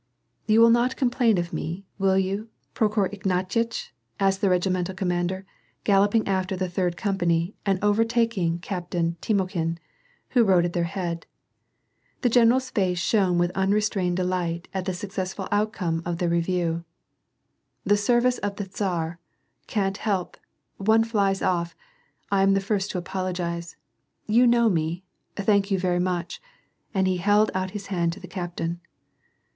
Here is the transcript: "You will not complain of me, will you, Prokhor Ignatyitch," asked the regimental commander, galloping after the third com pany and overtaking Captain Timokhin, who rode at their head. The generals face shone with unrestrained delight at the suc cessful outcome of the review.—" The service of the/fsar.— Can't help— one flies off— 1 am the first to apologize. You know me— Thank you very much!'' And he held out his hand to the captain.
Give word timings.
"You 0.47 0.61
will 0.61 0.71
not 0.71 0.95
complain 0.95 1.37
of 1.37 1.53
me, 1.53 1.85
will 1.99 2.17
you, 2.17 2.49
Prokhor 2.73 3.09
Ignatyitch," 3.13 3.91
asked 4.19 4.41
the 4.41 4.49
regimental 4.49 4.95
commander, 4.95 5.45
galloping 5.83 6.27
after 6.27 6.55
the 6.55 6.67
third 6.67 6.97
com 6.97 7.19
pany 7.19 7.53
and 7.67 7.77
overtaking 7.83 8.57
Captain 8.57 9.15
Timokhin, 9.21 9.77
who 10.29 10.43
rode 10.43 10.65
at 10.65 10.73
their 10.73 10.85
head. 10.85 11.27
The 12.21 12.29
generals 12.29 12.71
face 12.71 12.97
shone 12.97 13.37
with 13.37 13.51
unrestrained 13.51 14.17
delight 14.17 14.67
at 14.73 14.85
the 14.85 14.93
suc 14.95 15.11
cessful 15.11 15.47
outcome 15.51 16.01
of 16.03 16.17
the 16.17 16.27
review.—" 16.29 16.83
The 17.85 17.95
service 17.95 18.39
of 18.39 18.55
the/fsar.— 18.55 19.19
Can't 19.67 19.97
help— 19.97 20.35
one 20.77 21.03
flies 21.03 21.43
off— 21.43 21.75
1 22.29 22.41
am 22.41 22.53
the 22.55 22.59
first 22.59 22.89
to 22.89 22.97
apologize. 22.97 23.75
You 24.25 24.47
know 24.47 24.67
me— 24.67 25.03
Thank 25.35 25.69
you 25.69 25.77
very 25.77 25.99
much!'' 25.99 26.41
And 26.91 27.05
he 27.07 27.17
held 27.17 27.51
out 27.53 27.69
his 27.77 27.85
hand 27.93 28.13
to 28.13 28.19
the 28.19 28.27
captain. 28.27 28.81